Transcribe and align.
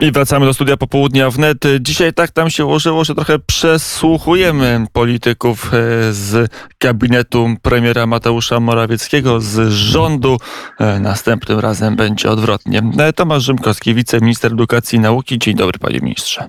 I 0.00 0.12
wracamy 0.12 0.46
do 0.46 0.54
studia 0.54 0.76
popołudnia 0.76 1.30
wnet. 1.30 1.58
Dzisiaj 1.80 2.12
tak 2.12 2.30
tam 2.30 2.50
się 2.50 2.64
ułożyło, 2.64 3.04
że 3.04 3.14
trochę 3.14 3.38
przesłuchujemy 3.38 4.84
polityków 4.92 5.74
e, 5.74 6.12
z 6.12 6.52
gabinetu 6.80 7.48
premiera 7.62 8.06
Mateusza 8.06 8.60
Morawieckiego, 8.60 9.40
z 9.40 9.72
rządu. 9.72 10.38
E, 10.78 11.00
następnym 11.00 11.58
razem 11.58 11.96
będzie 11.96 12.30
odwrotnie. 12.30 12.82
E, 12.98 13.12
Tomasz 13.12 13.42
Rzymkowski, 13.42 13.94
wiceminister 13.94 14.52
edukacji 14.52 14.96
i 14.96 15.00
nauki. 15.00 15.38
Dzień 15.38 15.54
dobry, 15.54 15.78
panie 15.78 15.98
ministrze. 16.02 16.48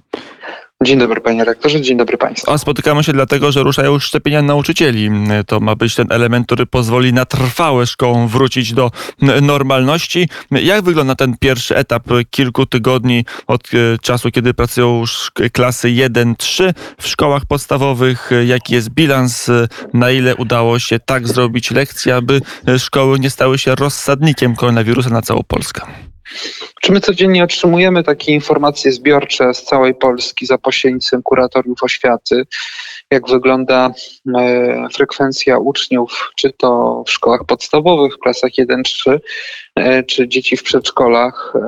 Dzień 0.83 0.99
dobry 0.99 1.21
panie 1.21 1.43
rektorze, 1.43 1.81
dzień 1.81 1.97
dobry 1.97 2.17
państwu. 2.17 2.51
A 2.51 2.57
spotykamy 2.57 3.03
się 3.03 3.13
dlatego, 3.13 3.51
że 3.51 3.63
ruszają 3.63 3.93
już 3.93 4.03
szczepienia 4.03 4.41
nauczycieli. 4.41 5.09
To 5.47 5.59
ma 5.59 5.75
być 5.75 5.95
ten 5.95 6.07
element, 6.09 6.45
który 6.45 6.65
pozwoli 6.65 7.13
na 7.13 7.25
trwałe 7.25 7.87
szkołom 7.87 8.27
wrócić 8.27 8.73
do 8.73 8.91
normalności. 9.41 10.29
Jak 10.51 10.83
wygląda 10.83 11.15
ten 11.15 11.37
pierwszy 11.39 11.75
etap 11.75 12.03
kilku 12.29 12.65
tygodni 12.65 13.25
od 13.47 13.67
e, 13.73 13.97
czasu, 13.97 14.31
kiedy 14.31 14.53
pracują 14.53 14.99
już 14.99 15.31
klasy 15.53 15.87
1-3 15.87 16.73
w 17.01 17.07
szkołach 17.07 17.45
podstawowych? 17.45 18.29
Jaki 18.45 18.73
jest 18.73 18.89
bilans? 18.89 19.51
Na 19.93 20.11
ile 20.11 20.35
udało 20.35 20.79
się 20.79 20.99
tak 20.99 21.27
zrobić 21.27 21.71
lekcje, 21.71 22.15
aby 22.15 22.41
szkoły 22.77 23.19
nie 23.19 23.29
stały 23.29 23.57
się 23.57 23.75
rozsadnikiem 23.75 24.55
koronawirusa 24.55 25.09
na 25.09 25.21
całą 25.21 25.43
Polskę? 25.47 25.81
Czy 26.81 26.91
my 26.91 27.01
codziennie 27.01 27.43
otrzymujemy 27.43 28.03
takie 28.03 28.31
informacje 28.31 28.91
zbiorcze 28.91 29.53
z 29.53 29.63
całej 29.63 29.95
Polski 29.95 30.45
za 30.45 30.57
pośrednictwem 30.57 31.23
kuratoriów 31.23 31.83
oświaty, 31.83 32.43
jak 33.11 33.27
wygląda 33.27 33.91
e, 34.37 34.87
frekwencja 34.93 35.57
uczniów, 35.57 36.31
czy 36.35 36.51
to 36.51 37.03
w 37.07 37.11
szkołach 37.11 37.45
podstawowych, 37.45 38.15
w 38.15 38.19
klasach 38.19 38.51
1-3, 38.51 39.19
e, 39.75 40.03
czy 40.03 40.27
dzieci 40.27 40.57
w 40.57 40.63
przedszkolach 40.63 41.53
e, 41.55 41.59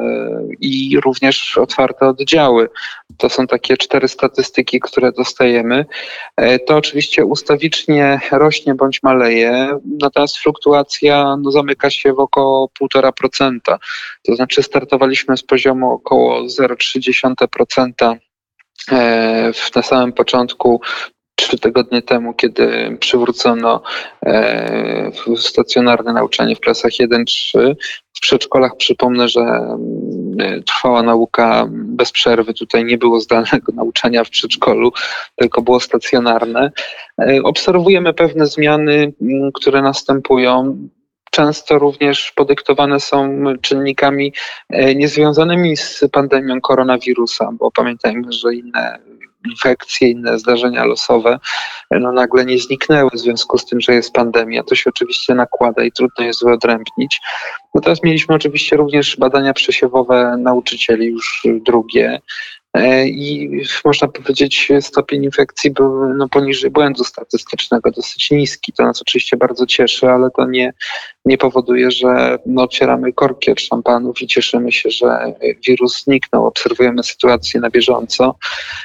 i 0.60 1.00
również 1.00 1.58
otwarte 1.58 2.08
oddziały. 2.08 2.70
To 3.18 3.30
są 3.30 3.48
takie 3.48 3.78
cztery 3.78 4.08
statystyki, 4.08 4.80
które 4.80 5.12
dostajemy. 5.12 5.86
To 6.68 6.76
oczywiście 6.76 7.26
ustawicznie 7.26 8.20
rośnie 8.32 8.76
bądź 8.76 9.04
maleje, 9.04 9.80
natomiast 10.02 10.38
fluktuacja 10.38 11.36
no, 11.42 11.52
zamyka 11.52 11.90
się 11.90 12.14
w 12.14 12.20
około 12.20 12.70
1,5%. 12.82 13.60
To 14.24 14.36
znaczy 14.36 14.64
startowaliśmy 14.64 15.38
z 15.38 15.44
poziomu 15.44 15.92
około 15.92 16.42
0,3% 16.42 18.18
na 19.76 19.82
samym 19.84 20.14
początku 20.14 20.82
trzy 21.36 21.60
tygodnie 21.60 22.02
temu, 22.02 22.34
kiedy 22.34 22.98
przywrócono 23.00 23.82
e, 24.26 25.12
stacjonarne 25.38 26.14
nauczanie 26.14 26.56
w 26.56 26.60
klasach 26.60 26.92
1-3. 26.92 27.76
W 28.14 28.20
przedszkolach 28.20 28.78
przypomnę, 28.78 29.30
że 29.30 29.42
mm, 29.42 30.64
trwała 30.64 31.04
nauka 31.04 31.66
bez 31.70 32.12
przerwy. 32.12 32.54
Tutaj 32.54 32.86
nie 32.86 32.98
było 32.98 33.20
zdalnego 33.20 33.72
nauczania 33.76 34.24
w 34.24 34.30
przedszkolu, 34.30 34.92
tylko 35.36 35.62
było 35.62 35.80
stacjonarne. 35.80 36.72
E, 37.22 37.44
obserwujemy 37.44 38.14
pewne 38.14 38.48
zmiany, 38.48 39.14
mm, 39.22 39.52
które 39.52 39.82
następują 39.82 40.78
często 41.32 41.80
również 41.80 42.32
podyktowane 42.36 43.00
są 43.00 43.44
czynnikami 43.62 44.34
e, 44.70 44.96
niezwiązanymi 44.96 45.78
z 45.78 46.04
pandemią 46.12 46.62
koronawirusa, 46.62 47.50
bo 47.60 47.72
pamiętajmy, 47.72 48.32
że 48.32 48.56
inne 48.56 49.00
infekcje, 49.50 50.10
inne 50.10 50.40
zdarzenia 50.40 50.86
losowe 50.86 51.40
no 52.00 52.12
nagle 52.12 52.46
nie 52.46 52.60
zniknęły 52.60 53.10
w 53.14 53.20
związku 53.20 53.58
z 53.58 53.66
tym, 53.66 53.82
że 53.82 53.94
jest 53.94 54.14
pandemia. 54.14 54.64
To 54.64 54.76
się 54.76 54.90
oczywiście 54.90 55.36
nakłada 55.36 55.84
i 55.84 55.92
trudno 55.92 56.26
jest 56.26 56.44
wyodrębnić. 56.44 57.22
Natomiast 57.76 58.04
mieliśmy 58.04 58.36
oczywiście 58.36 58.78
również 58.78 59.18
badania 59.18 59.54
przesiewowe 59.54 60.36
nauczycieli, 60.38 61.06
już 61.06 61.44
drugie, 61.46 62.22
i 63.06 63.50
można 63.86 64.08
powiedzieć 64.08 64.72
stopień 64.82 65.24
infekcji 65.24 65.72
był 65.72 66.14
no, 66.14 66.30
poniżej 66.30 66.72
błędu 66.72 67.04
statystycznego, 67.04 67.92
dosyć 67.92 68.32
niski. 68.32 68.74
To 68.74 68.84
nas 68.84 69.02
oczywiście 69.02 69.38
bardzo 69.38 69.66
cieszy, 69.66 70.10
ale 70.10 70.30
to 70.32 70.46
nie, 70.46 70.74
nie 71.26 71.38
powoduje, 71.38 71.92
że 71.92 72.38
no, 72.46 72.64
otwieramy 72.64 73.14
korki 73.14 73.52
od 73.52 73.62
szampanów 73.62 74.22
i 74.22 74.28
cieszymy 74.28 74.72
się, 74.72 74.90
że 74.90 75.34
wirus 75.68 76.04
zniknął. 76.04 76.46
Obserwujemy 76.46 77.04
sytuację 77.04 77.60
na 77.60 77.70
bieżąco 77.70 78.36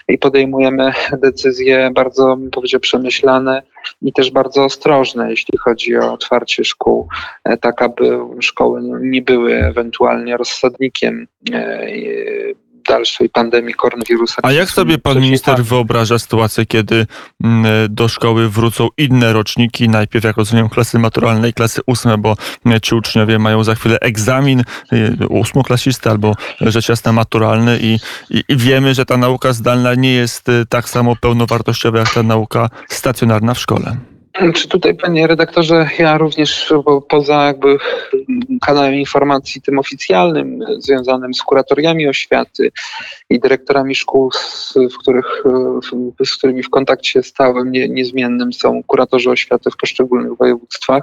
i 0.08 0.18
podejmujemy 0.18 0.92
decyzje 1.22 1.90
bardzo, 1.94 2.36
bym 2.36 2.50
powiedział, 2.50 2.80
przemyślane 2.80 3.62
i 4.02 4.12
też 4.12 4.30
bardzo 4.30 4.64
ostrożne, 4.64 5.30
jeśli 5.30 5.58
chodzi 5.58 5.96
o 5.96 6.12
otwarcie 6.12 6.64
szkół, 6.64 7.08
e, 7.44 7.56
tak 7.56 7.82
aby 7.82 8.18
szkoły 8.40 8.80
nie 9.00 9.22
były 9.22 9.54
ewentualnie 9.54 10.36
rozsadnikiem 10.36 11.26
e, 11.52 11.86
dalszej 12.88 13.28
pandemii 13.28 13.74
koronawirusa. 13.74 14.42
A 14.42 14.52
jak 14.52 14.70
sobie 14.70 14.98
pan 14.98 15.20
minister 15.20 15.64
wyobraża 15.64 16.18
sytuację, 16.18 16.66
kiedy 16.66 17.06
mm, 17.44 17.64
do 17.88 18.08
szkoły 18.08 18.48
wrócą 18.48 18.88
inne 18.96 19.32
roczniki, 19.32 19.88
najpierw 19.88 20.24
jak 20.24 20.36
rozumiem 20.36 20.68
klasy 20.68 20.98
maturalne 20.98 21.48
i 21.48 21.52
klasy 21.52 21.80
ósme, 21.86 22.18
bo 22.18 22.36
mm, 22.66 22.80
ci 22.80 22.94
uczniowie 22.94 23.38
mają 23.38 23.64
za 23.64 23.74
chwilę 23.74 23.98
egzamin 24.00 24.64
y, 24.92 25.28
ósmoklasisty 25.28 26.10
albo 26.10 26.34
rzecz 26.60 26.88
jasna 26.88 27.12
maturalny 27.12 27.78
i, 27.82 27.98
i, 28.30 28.44
i 28.48 28.56
wiemy, 28.56 28.94
że 28.94 29.04
ta 29.04 29.16
nauka 29.16 29.52
zdalna 29.52 29.94
nie 29.94 30.12
jest 30.12 30.48
y, 30.48 30.66
tak 30.68 30.88
samo 30.88 31.16
pełnowartościowa 31.16 31.98
jak 31.98 32.14
ta 32.14 32.22
nauka 32.22 32.70
stacjonarna 32.88 33.54
w 33.54 33.58
szkole. 33.58 33.96
Czy 34.54 34.68
tutaj, 34.68 34.94
panie 34.94 35.26
redaktorze, 35.26 35.88
ja 35.98 36.18
również 36.18 36.74
poza 37.08 37.46
jakby 37.46 37.78
kanałem 38.60 38.94
informacji 38.94 39.62
tym 39.62 39.78
oficjalnym, 39.78 40.64
związanym 40.78 41.34
z 41.34 41.42
kuratoriami 41.42 42.08
oświaty 42.08 42.70
i 43.30 43.40
dyrektorami 43.40 43.94
szkół, 43.94 44.30
w 44.74 44.98
których, 44.98 45.44
z 46.24 46.36
którymi 46.36 46.62
w 46.62 46.70
kontakcie 46.70 47.22
stałym, 47.22 47.72
nie, 47.72 47.88
niezmiennym 47.88 48.52
są 48.52 48.82
kuratorzy 48.82 49.30
oświaty 49.30 49.70
w 49.70 49.76
poszczególnych 49.76 50.36
województwach, 50.36 51.02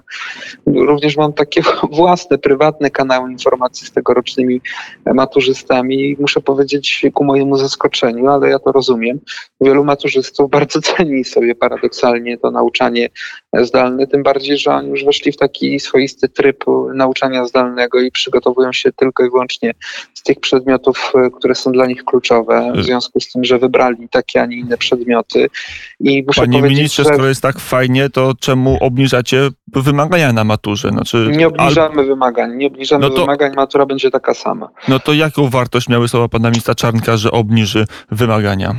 również 0.65 1.17
mam 1.17 1.33
takie 1.33 1.61
własne, 1.91 2.37
prywatne 2.37 2.91
kanały 2.91 3.31
informacji 3.31 3.87
z 3.87 3.91
tegorocznymi 3.91 4.61
maturzystami. 5.05 6.15
Muszę 6.19 6.41
powiedzieć 6.41 7.05
ku 7.13 7.23
mojemu 7.23 7.57
zaskoczeniu, 7.57 8.27
ale 8.27 8.49
ja 8.49 8.59
to 8.59 8.71
rozumiem. 8.71 9.19
Wielu 9.61 9.83
maturzystów 9.83 10.49
bardzo 10.49 10.81
ceni 10.97 11.23
sobie 11.23 11.55
paradoksalnie 11.55 12.37
to 12.37 12.51
nauczanie 12.51 13.09
zdalne, 13.53 14.07
tym 14.07 14.23
bardziej, 14.23 14.57
że 14.57 14.71
oni 14.71 14.89
już 14.89 15.05
weszli 15.05 15.31
w 15.31 15.37
taki 15.37 15.79
swoisty 15.79 16.29
tryb 16.29 16.65
nauczania 16.93 17.45
zdalnego 17.45 18.01
i 18.01 18.11
przygotowują 18.11 18.73
się 18.73 18.91
tylko 18.91 19.25
i 19.25 19.29
wyłącznie 19.29 19.71
z 20.13 20.23
tych 20.23 20.39
przedmiotów, 20.39 21.13
które 21.37 21.55
są 21.55 21.71
dla 21.71 21.85
nich 21.85 22.03
kluczowe, 22.03 22.73
w 22.75 22.83
związku 22.83 23.19
z 23.19 23.31
tym, 23.31 23.43
że 23.43 23.59
wybrali 23.59 24.09
takie, 24.09 24.41
a 24.41 24.45
nie 24.45 24.57
inne 24.57 24.77
przedmioty. 24.77 25.47
I 25.99 26.23
muszę 26.27 26.41
Panie 26.41 26.61
ministrze, 26.61 27.03
że... 27.03 27.09
skoro 27.09 27.27
jest 27.27 27.41
tak 27.41 27.59
fajnie, 27.59 28.09
to 28.09 28.33
czemu 28.39 28.77
obniżacie 28.81 29.49
wymagania 29.67 30.33
na 30.33 30.43
maturze? 30.43 30.89
Znaczy, 30.89 31.31
nie 31.37 31.47
obniżamy 31.47 31.99
al... 31.99 32.05
wymagań, 32.05 32.55
nie 32.55 32.67
obniżamy 32.67 33.01
no 33.01 33.09
to... 33.09 33.21
wymagań, 33.21 33.55
matura 33.55 33.85
będzie 33.85 34.11
taka 34.11 34.33
sama. 34.33 34.69
No 34.87 34.99
to 34.99 35.13
jaką 35.13 35.49
wartość 35.49 35.89
miały 35.89 36.07
słowa 36.07 36.27
pana 36.27 36.49
ministra 36.49 36.75
Czarnka, 36.75 37.17
że 37.17 37.31
obniży 37.31 37.85
wymagania? 38.11 38.75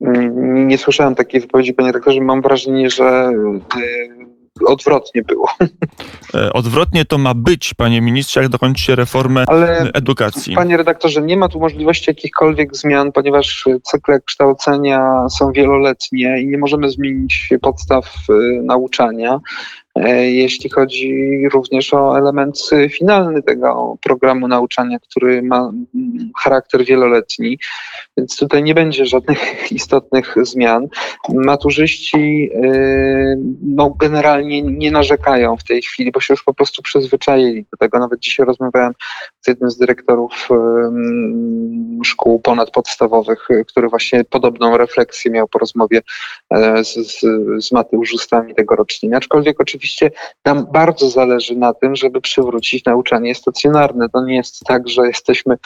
Nie 0.00 0.78
słyszałem 0.78 1.14
takiej 1.14 1.40
wypowiedzi, 1.40 1.74
panie 1.74 1.92
rektorze. 1.92 2.20
Mam 2.20 2.42
wrażenie, 2.42 2.90
że 2.90 3.04
e, 3.04 3.32
odwrotnie 4.66 5.22
było. 5.22 5.48
E, 6.34 6.52
odwrotnie 6.52 7.04
to 7.04 7.18
ma 7.18 7.34
być, 7.34 7.74
panie 7.74 8.00
ministrze, 8.00 8.40
jak 8.40 8.48
dokończycie 8.48 8.94
reformę 8.94 9.44
Ale, 9.46 9.90
edukacji. 9.94 10.54
Panie 10.54 10.76
redaktorze, 10.76 11.22
nie 11.22 11.36
ma 11.36 11.48
tu 11.48 11.60
możliwości 11.60 12.10
jakichkolwiek 12.10 12.76
zmian, 12.76 13.12
ponieważ 13.12 13.64
cykle 13.82 14.20
kształcenia 14.20 15.28
są 15.28 15.52
wieloletnie 15.52 16.40
i 16.40 16.46
nie 16.46 16.58
możemy 16.58 16.90
zmienić 16.90 17.48
podstaw 17.62 18.04
e, 18.28 18.32
nauczania. 18.62 19.40
E, 19.96 20.30
jeśli 20.30 20.70
chodzi 20.70 21.42
również 21.52 21.94
o 21.94 22.18
element 22.18 22.70
finalny 22.90 23.42
tego 23.42 23.96
programu 24.02 24.48
nauczania, 24.48 24.98
który 24.98 25.42
ma 25.42 25.72
charakter 26.38 26.84
wieloletni, 26.84 27.58
więc 28.16 28.36
tutaj 28.36 28.62
nie 28.62 28.74
będzie 28.74 29.06
żadnych 29.06 29.40
istotnych 29.72 30.34
zmian. 30.42 30.86
Maturzyści 31.34 32.50
e, 32.54 33.36
no, 33.62 33.90
generalnie 33.90 34.62
nie 34.62 34.90
narzekają 34.90 35.56
w 35.56 35.64
tej 35.64 35.82
chwili, 35.82 36.12
bo 36.12 36.20
się 36.20 36.34
już 36.34 36.44
po 36.44 36.54
prostu 36.54 36.82
przyzwyczaili 36.82 37.66
do 37.72 37.76
tego. 37.76 37.98
Nawet 37.98 38.20
dzisiaj 38.20 38.46
rozmawiałem 38.46 38.92
z 39.40 39.48
jednym 39.48 39.70
z 39.70 39.78
dyrektorów 39.78 40.48
szkół 42.04 42.40
ponadpodstawowych, 42.40 43.48
który 43.68 43.88
właśnie 43.88 44.24
podobną 44.24 44.76
refleksję 44.76 45.30
miał 45.30 45.48
po 45.48 45.58
rozmowie 45.58 46.02
e, 46.50 46.84
z, 46.84 46.94
z, 46.94 47.20
z 47.64 47.72
Mateuszustami 47.72 48.54
tegorocznymi. 48.54 49.14
Aczkolwiek 49.14 49.60
oczywiście 49.60 49.85
nam 50.44 50.66
bardzo 50.72 51.10
zależy 51.10 51.56
na 51.56 51.74
tym, 51.74 51.96
żeby 51.96 52.20
przywrócić 52.20 52.84
nauczanie 52.84 53.34
stacjonarne. 53.34 54.08
To 54.08 54.24
nie 54.24 54.36
jest 54.36 54.60
tak, 54.60 54.88
że 54.88 55.06
jesteśmy 55.06 55.56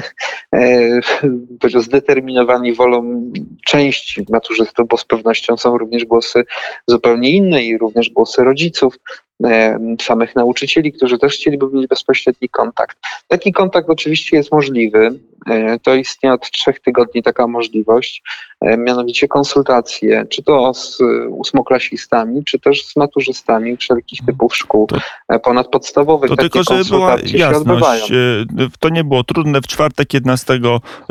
e, 0.54 1.80
zdeterminowani 1.80 2.74
wolą 2.74 3.32
części 3.66 4.26
maturzystów, 4.30 4.88
bo 4.88 4.96
z 4.96 5.04
pewnością 5.04 5.56
są 5.56 5.78
również 5.78 6.04
głosy 6.04 6.44
zupełnie 6.86 7.30
inne 7.30 7.62
i 7.62 7.78
również 7.78 8.10
głosy 8.10 8.44
rodziców. 8.44 8.98
Samych 10.00 10.36
nauczycieli, 10.36 10.92
którzy 10.92 11.18
też 11.18 11.34
chcieliby 11.34 11.66
mieć 11.72 11.86
bezpośredni 11.86 12.48
kontakt. 12.48 12.98
Taki 13.28 13.52
kontakt 13.52 13.90
oczywiście 13.90 14.36
jest 14.36 14.52
możliwy. 14.52 15.18
E, 15.46 15.78
to 15.78 15.94
istnieje 15.94 16.34
od 16.34 16.50
trzech 16.50 16.80
tygodni 16.80 17.22
taka 17.22 17.46
możliwość, 17.46 18.22
e, 18.60 18.76
mianowicie 18.76 19.28
konsultacje, 19.28 20.26
czy 20.30 20.42
to 20.42 20.74
z 20.74 20.98
ósmoklasistami, 21.30 22.44
czy 22.44 22.58
też 22.58 22.86
z 22.86 22.96
maturzystami 22.96 23.76
wszelkich 23.76 24.20
mhm. 24.20 24.34
typów 24.34 24.56
szkół 24.56 24.86
to, 24.86 24.96
e, 25.28 25.38
ponadpodstawowych. 25.38 26.30
To 26.30 26.36
tylko, 26.36 26.62
żeby 26.62 26.84
była 26.84 27.16
jasność, 27.34 28.12
to 28.80 28.88
nie 28.88 29.04
było 29.04 29.24
trudne. 29.24 29.60
W 29.60 29.66
czwartek 29.66 30.14
11 30.14 30.60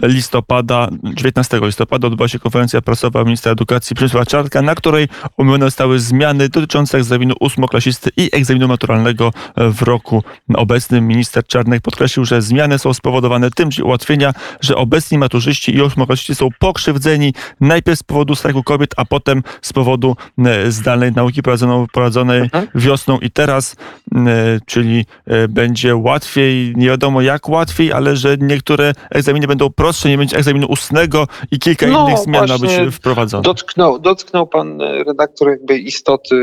listopada, 0.01 0.87
19 1.03 1.59
listopada 1.61 2.07
odbyła 2.07 2.27
się 2.27 2.39
konferencja 2.39 2.81
prasowa 2.81 3.23
ministra 3.23 3.51
edukacji 3.51 3.95
Przemysła 3.95 4.25
Czarka, 4.25 4.61
na 4.61 4.75
której 4.75 5.07
omówione 5.37 5.65
zostały 5.65 5.99
zmiany 5.99 6.49
dotyczące 6.49 6.97
egzaminu 6.97 7.33
ósmoklasisty 7.39 8.09
i 8.17 8.29
egzaminu 8.33 8.67
maturalnego 8.67 9.31
w 9.57 9.81
roku 9.81 10.23
obecnym. 10.53 11.07
Minister 11.07 11.43
Czarnek 11.47 11.81
podkreślił, 11.81 12.25
że 12.25 12.41
zmiany 12.41 12.79
są 12.79 12.93
spowodowane 12.93 13.51
tym, 13.51 13.71
że 13.71 13.83
ułatwienie 13.83 14.31
że 14.61 14.75
obecni 14.75 15.17
maturzyści 15.17 15.75
i 15.75 15.81
ósmoklasisty 15.81 16.35
są 16.35 16.49
pokrzywdzeni 16.59 17.33
najpierw 17.59 17.99
z 17.99 18.03
powodu 18.03 18.35
strajku 18.35 18.63
kobiet, 18.63 18.93
a 18.97 19.05
potem 19.05 19.43
z 19.61 19.73
powodu 19.73 20.15
e, 20.45 20.71
zdalnej 20.71 21.11
nauki 21.11 21.41
prowadzonej 21.93 22.41
mhm. 22.41 22.67
wiosną 22.75 23.19
i 23.19 23.31
teraz, 23.31 23.75
e, 24.15 24.59
czyli 24.65 25.05
e, 25.25 25.47
będzie 25.47 25.95
łatwiej, 25.95 26.73
nie 26.75 26.87
wiadomo 26.87 27.21
jak 27.21 27.49
łatwiej, 27.49 27.93
ale 27.93 28.15
że 28.15 28.37
niektóre 28.37 28.93
egzaminy 29.09 29.47
będą 29.47 29.69
prostsze, 29.69 30.09
nie 30.09 30.17
będzie 30.17 30.37
egzaminu 30.37 30.67
ustnego 30.67 31.27
i 31.51 31.59
kilka 31.59 31.87
no, 31.87 32.07
innych 32.07 32.19
zmian 32.19 32.47
ma 32.47 32.57
być 32.57 32.71
wprowadzone. 32.91 33.43
Dotknął, 33.43 33.99
dotknął 33.99 34.47
pan 34.47 34.81
redaktor 34.81 35.49
jakby 35.49 35.77
istoty 35.77 36.35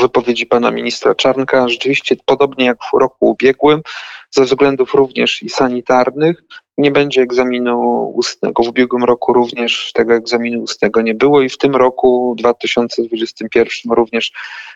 wypowiedzi 0.00 0.46
pana 0.46 0.70
ministra 0.70 1.14
Czarnka. 1.14 1.68
Rzeczywiście, 1.68 2.16
podobnie 2.26 2.64
jak 2.64 2.78
w 2.92 2.98
roku 2.98 3.30
ubiegłym, 3.30 3.82
ze 4.30 4.44
względów 4.44 4.94
również 4.94 5.42
i 5.42 5.48
sanitarnych. 5.48 6.42
Nie 6.78 6.90
będzie 6.90 7.22
egzaminu 7.22 8.12
ustnego. 8.14 8.62
W 8.62 8.68
ubiegłym 8.68 9.04
roku 9.04 9.32
również 9.32 9.92
tego 9.94 10.14
egzaminu 10.14 10.62
ustnego 10.62 11.02
nie 11.02 11.14
było 11.14 11.42
i 11.42 11.48
w 11.48 11.58
tym 11.58 11.76
roku 11.76 12.34
2021 12.38 13.92
również 13.92 14.32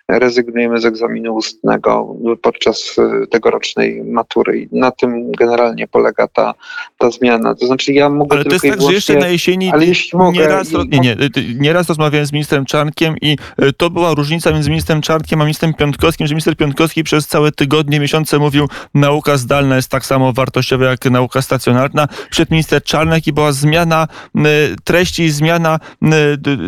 rezygnujemy 0.08 0.80
z 0.80 0.84
egzaminu 0.84 1.34
ustnego 1.34 2.16
podczas 2.42 2.96
e, 2.98 3.26
tegorocznej 3.26 4.02
matury. 4.04 4.60
I 4.60 4.68
na 4.72 4.90
tym 4.90 5.32
generalnie 5.32 5.88
polega 5.88 6.28
ta, 6.28 6.54
ta 6.98 7.10
zmiana. 7.10 7.54
To 7.54 7.66
znaczy 7.66 7.92
ja 7.92 8.08
mogę 8.08 8.36
Ale 8.36 8.44
to 8.44 8.52
jest 8.52 8.64
tak, 8.64 8.80
że 8.80 8.92
jeszcze 8.92 9.14
na 9.14 9.28
jesieni 9.28 9.70
ale 9.72 9.86
jeśli 9.86 10.18
mogę, 10.18 10.38
nieraz, 10.38 10.72
nie, 10.72 11.00
nie, 11.00 11.16
nieraz 11.58 11.88
rozmawiałem 11.88 12.26
z 12.26 12.32
ministrem 12.32 12.64
Czarnkiem 12.64 13.14
i 13.20 13.36
e, 13.58 13.72
to 13.72 13.90
była 13.90 14.14
różnica 14.14 14.50
między 14.52 14.70
ministrem 14.70 15.02
Czarnkiem 15.02 15.40
a 15.40 15.44
ministrem 15.44 15.74
Piątkowskim, 15.74 16.26
że 16.26 16.34
minister 16.34 16.56
Piątkowski 16.56 17.04
przez 17.04 17.26
całe 17.26 17.52
tygodnie, 17.52 18.00
miesiące 18.00 18.38
mówił 18.38 18.68
nauka 18.94 19.36
zdalna 19.44 19.76
jest 19.76 19.88
tak 19.88 20.06
samo 20.06 20.32
wartościowa 20.32 20.84
jak 20.84 21.04
nauka 21.04 21.42
stacjonarna. 21.42 22.08
Przed 22.30 22.50
minister 22.50 22.82
Czarnek 22.82 23.26
i 23.26 23.32
była 23.32 23.52
zmiana 23.52 24.08
treści, 24.84 25.30
zmiana, 25.30 25.78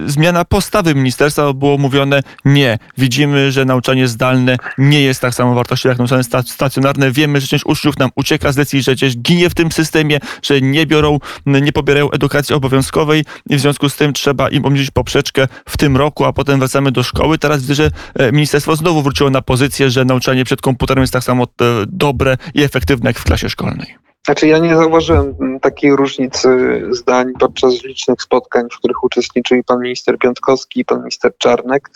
zmiana 0.07 0.45
postawy 0.45 0.95
ministerstwa. 0.95 1.53
Było 1.53 1.79
mówione 1.79 2.23
nie. 2.45 2.79
Widzimy, 2.99 3.53
że 3.53 3.65
nauczanie 3.65 4.09
zdalne 4.09 4.57
nie 4.79 5.01
jest 5.01 5.21
tak 5.21 5.35
samo 5.35 5.55
wartościowe 5.55 5.93
jak 5.93 5.99
nauczanie 5.99 6.25
stacjonarne. 6.47 7.13
Wiemy, 7.13 7.41
że 7.41 7.47
część 7.47 7.65
uczniów 7.67 7.99
nam 7.99 8.11
ucieka 8.15 8.53
z 8.53 8.57
lekcji, 8.57 8.83
że 8.83 8.97
część 8.97 9.17
ginie 9.19 9.51
w 9.51 9.55
tym 9.55 9.73
systemie, 9.73 10.19
że 10.43 10.61
nie 10.61 10.87
biorą, 10.87 11.19
nie 11.47 11.73
pobierają 11.73 12.11
edukacji 12.11 12.55
obowiązkowej 12.55 13.25
i 13.51 13.57
w 13.57 13.61
związku 13.61 13.89
z 13.89 13.97
tym 13.97 14.13
trzeba 14.13 14.49
im 14.49 14.65
obniżyć 14.65 14.91
poprzeczkę 14.91 15.49
w 15.69 15.77
tym 15.77 15.97
roku, 15.97 16.25
a 16.25 16.33
potem 16.33 16.59
wracamy 16.59 16.93
do 16.93 17.03
szkoły. 17.03 17.39
Teraz 17.39 17.61
widzę, 17.61 17.75
że 17.75 17.91
e, 18.15 18.33
ministerstwo 18.33 18.77
znowu 18.77 19.03
wróciło 19.03 19.31
na 19.31 19.43
pozycję, 19.43 19.91
że 19.91 20.05
nauczanie 20.05 20.45
przed 20.45 20.61
komputerem 20.61 21.03
jest 21.03 21.13
tak 21.13 21.25
samo 21.25 21.45
e, 21.45 21.47
dobre 21.89 22.37
i 22.55 22.61
efektywne 22.67 23.11
jak 23.11 23.19
w 23.19 23.25
klasie 23.25 23.49
szkolnej. 23.49 23.97
Znaczy 24.27 24.47
ja 24.47 24.59
nie 24.59 24.77
zauważyłem 24.77 25.61
takiej 25.61 25.97
różnicy 25.97 26.49
zdań 26.91 27.33
podczas 27.39 27.85
licznych 27.85 28.23
spotkań, 28.23 28.65
w 28.73 28.79
których 28.79 29.05
uczestniczyli 29.05 29.65
pan 29.65 29.81
minister 29.81 30.19
Piątkowski 30.19 30.81
i 30.81 30.85
pan 30.85 30.99
minister 30.99 31.33
Czarnek. 31.39 31.91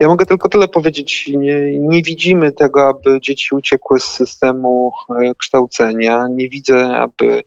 Ja 0.00 0.08
mogę 0.08 0.26
tylko 0.26 0.48
tyle 0.48 0.68
powiedzieć. 0.68 1.28
Nie, 1.28 1.78
nie, 1.78 2.02
widzimy 2.02 2.52
tego, 2.52 2.88
aby 2.88 3.20
dzieci 3.20 3.54
uciekły 3.54 4.00
z 4.00 4.04
systemu 4.04 4.92
e, 5.10 5.34
kształcenia. 5.34 6.26
Nie 6.30 6.48
widzę, 6.48 6.96
aby 6.96 7.42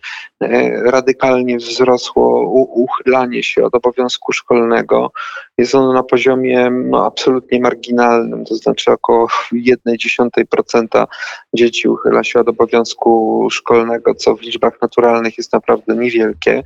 radykalnie 0.85 1.57
wzrosło 1.57 2.41
uchylanie 2.65 3.43
się 3.43 3.63
od 3.63 3.75
obowiązku 3.75 4.33
szkolnego. 4.33 5.11
Jest 5.57 5.75
ono 5.75 5.93
na 5.93 6.03
poziomie 6.03 6.69
no, 6.71 7.05
absolutnie 7.05 7.59
marginalnym, 7.59 8.45
to 8.45 8.55
znaczy 8.55 8.91
około 8.91 9.27
1,1% 9.53 11.05
dzieci 11.53 11.88
uchyla 11.88 12.23
się 12.23 12.39
od 12.39 12.49
obowiązku 12.49 13.47
szkolnego, 13.51 14.15
co 14.15 14.35
w 14.35 14.41
liczbach 14.41 14.81
naturalnych 14.81 15.38
jest 15.38 15.53
naprawdę 15.53 15.95
niewielkie. 15.95 16.63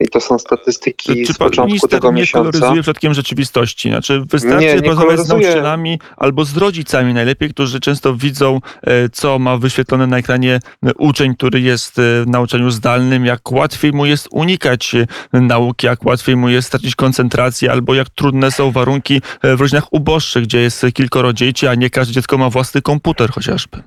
I 0.00 0.08
to 0.08 0.20
są 0.20 0.38
statystyki 0.38 1.26
Czy 1.26 1.32
z 1.32 1.38
początku 1.38 1.88
tego 1.88 2.12
nie 2.12 2.20
miesiąca. 2.20 2.46
nie 2.46 2.52
koloryzuje 2.52 2.82
przodkiem 2.82 3.14
rzeczywistości? 3.14 3.88
Znaczy 3.88 4.22
wystarczy 4.30 4.66
nie, 4.66 4.74
nie 4.74 4.82
porozmawiać 4.82 5.20
z 5.20 5.28
nauczycielami 5.28 5.98
albo 6.16 6.44
z 6.44 6.56
rodzicami 6.56 7.14
najlepiej, 7.14 7.50
którzy 7.50 7.80
często 7.80 8.14
widzą, 8.14 8.60
e, 8.82 9.08
co 9.08 9.38
ma 9.38 9.56
wyświetlone 9.56 10.06
na 10.06 10.18
ekranie 10.18 10.60
uczeń, 10.98 11.34
który 11.36 11.60
jest 11.60 11.94
w 11.96 12.24
nauczaniu 12.26 12.70
zdalnym, 12.70 13.13
jak 13.22 13.52
łatwiej 13.52 13.92
mu 13.92 14.06
jest 14.06 14.28
unikać 14.30 14.92
nauki, 15.32 15.86
jak 15.86 16.04
łatwiej 16.04 16.36
mu 16.36 16.48
jest 16.48 16.68
stracić 16.68 16.94
koncentrację, 16.94 17.72
albo 17.72 17.94
jak 17.94 18.10
trudne 18.10 18.50
są 18.50 18.70
warunki 18.70 19.22
w 19.42 19.60
rodzinach 19.60 19.92
uboższych, 19.92 20.44
gdzie 20.44 20.60
jest 20.60 20.86
kilkoro 20.94 21.32
dzieci, 21.32 21.66
a 21.66 21.74
nie 21.74 21.90
każde 21.90 22.12
dziecko 22.12 22.38
ma 22.38 22.50
własny 22.50 22.82
komputer 22.82 23.30
chociażby. 23.30 23.82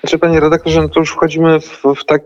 Znaczy, 0.00 0.18
panie 0.18 0.40
redaktorze, 0.40 0.82
no 0.82 0.88
to 0.88 1.00
już 1.00 1.10
wchodzimy 1.10 1.60
w, 1.60 1.82
w 1.96 2.04
tak 2.04 2.22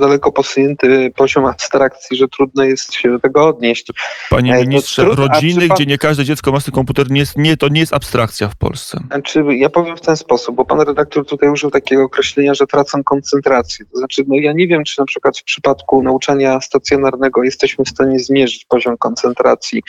daleko 0.00 0.32
posunięty 0.32 1.12
poziom 1.16 1.46
abstrakcji, 1.46 2.16
że 2.16 2.28
trudno 2.28 2.64
jest 2.64 2.94
się 2.94 3.10
do 3.10 3.18
tego 3.18 3.48
odnieść. 3.48 3.86
Panie 4.30 4.54
e, 4.54 4.60
ministrze, 4.60 5.02
trud, 5.02 5.18
rodziny, 5.18 5.68
pan... 5.68 5.74
gdzie 5.74 5.86
nie 5.86 5.98
każde 5.98 6.24
dziecko 6.24 6.52
ma 6.52 6.60
swój 6.60 6.74
komputer, 6.74 7.10
nie, 7.10 7.20
jest, 7.20 7.38
nie, 7.38 7.56
to 7.56 7.68
nie 7.68 7.80
jest 7.80 7.94
abstrakcja 7.94 8.48
w 8.48 8.56
Polsce. 8.56 9.00
Znaczy, 9.06 9.44
ja 9.50 9.68
powiem 9.68 9.96
w 9.96 10.00
ten 10.00 10.16
sposób, 10.16 10.56
bo 10.56 10.64
pan 10.64 10.80
redaktor 10.80 11.26
tutaj 11.26 11.48
użył 11.48 11.70
takiego 11.70 12.02
określenia, 12.02 12.54
że 12.54 12.66
tracą 12.66 13.04
koncentrację. 13.04 13.86
To 13.92 13.98
znaczy, 13.98 14.24
no 14.28 14.34
ja 14.36 14.52
nie 14.52 14.66
wiem, 14.66 14.84
czy 14.84 15.00
na 15.00 15.04
przykład 15.04 15.38
w 15.38 15.44
przypadku 15.44 16.02
nauczania 16.02 16.60
stacjonarnego 16.60 17.42
jesteśmy 17.42 17.84
w 17.84 17.88
stanie 17.88 18.18
zmierzyć 18.18 18.64
poziom 18.64 18.98
koncentracji 18.98 19.82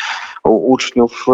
u 0.44 0.72
uczniów. 0.72 1.26
E, 1.28 1.32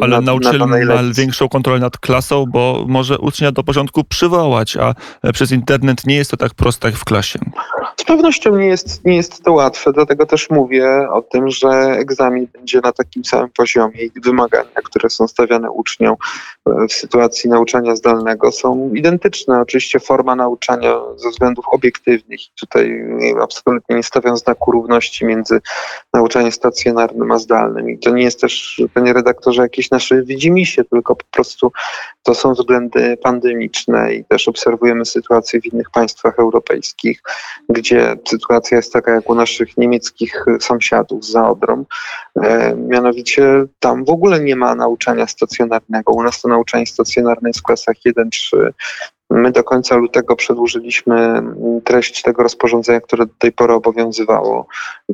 Ale 0.00 0.16
na, 0.16 0.20
nauczyciel 0.20 0.58
na 0.58 0.66
ma 0.66 1.14
większą 1.14 1.48
kontrolę 1.48 1.80
nad 1.80 1.98
klasą, 1.98 2.44
bo 2.48 2.84
może 2.88 3.18
ucznia 3.18 3.52
do 3.52 3.62
porządku 3.64 4.04
przywołać, 4.04 4.76
a 4.76 4.94
przez 5.32 5.52
internet 5.52 6.06
nie 6.06 6.16
jest 6.16 6.30
to 6.30 6.36
tak 6.36 6.54
proste 6.54 6.88
jak 6.88 6.96
w 6.96 7.04
klasie. 7.04 7.38
Z 8.00 8.04
pewnością 8.04 8.56
nie 8.56 8.66
jest, 8.66 9.04
nie 9.04 9.16
jest 9.16 9.44
to 9.44 9.52
łatwe, 9.52 9.92
dlatego 9.92 10.26
też 10.26 10.50
mówię 10.50 11.08
o 11.10 11.22
tym, 11.22 11.50
że 11.50 11.68
egzamin 11.98 12.46
będzie 12.52 12.80
na 12.80 12.92
takim 12.92 13.24
samym 13.24 13.50
poziomie 13.50 14.02
i 14.02 14.20
wymagania, 14.20 14.80
które 14.84 15.10
są 15.10 15.28
stawiane 15.28 15.70
uczniom 15.70 16.16
e, 16.66 16.86
w 16.88 16.92
sytuacji 16.92 17.50
nauczania 17.50 17.96
zdalnego 17.96 18.52
są 18.52 18.90
identyczne. 18.94 19.60
Oczywiście 19.60 20.00
forma 20.00 20.36
nauczania 20.36 21.00
ze 21.16 21.30
względów 21.30 21.64
obiektywnych. 21.72 22.40
Tutaj 22.60 23.04
absolutnie 23.42 23.96
nie 23.96 24.02
stawiam 24.02 24.36
znaku 24.36 24.72
równości 24.72 25.24
między 25.24 25.60
nauczaniem 26.12 26.52
stacjonarnym 26.52 27.32
a 27.32 27.38
zdalnym. 27.38 27.90
I 27.90 27.98
to 27.98 28.10
nie 28.10 28.22
jest 28.22 28.40
też, 28.40 28.82
panie 28.94 29.12
redaktorze, 29.12 29.62
jakieś 29.62 29.90
nasze 29.90 30.22
widzimisię, 30.22 30.84
tylko 30.84 31.16
po 31.16 31.24
prostu 31.30 31.72
to 32.22 32.34
są 32.34 32.52
względy 32.52 33.16
pandemiczne 33.16 34.14
i 34.14 34.24
też 34.24 34.48
obserwujemy 34.48 35.04
sytuację 35.04 35.60
w 35.60 35.66
innych 35.66 35.90
państwach 35.90 36.38
europejskich, 36.38 37.22
gdzie 37.88 38.16
sytuacja 38.28 38.76
jest 38.76 38.92
taka 38.92 39.12
jak 39.12 39.30
u 39.30 39.34
naszych 39.34 39.76
niemieckich 39.76 40.44
sąsiadów 40.60 41.26
za 41.26 41.48
Odrą. 41.48 41.84
E, 42.42 42.74
mianowicie 42.76 43.64
tam 43.78 44.04
w 44.04 44.10
ogóle 44.10 44.40
nie 44.40 44.56
ma 44.56 44.74
nauczania 44.74 45.26
stacjonarnego. 45.26 46.12
U 46.12 46.22
nas 46.22 46.42
to 46.42 46.48
nauczanie 46.48 46.86
stacjonarne 46.86 47.48
jest 47.48 47.60
w 47.60 47.62
klasach 47.62 47.96
1-3, 48.06 48.70
My 49.30 49.52
do 49.52 49.64
końca 49.64 49.96
lutego 49.96 50.36
przedłużyliśmy 50.36 51.42
treść 51.84 52.22
tego 52.22 52.42
rozporządzenia, 52.42 53.00
które 53.00 53.26
do 53.26 53.32
tej 53.38 53.52
pory 53.52 53.74
obowiązywało. 53.74 54.66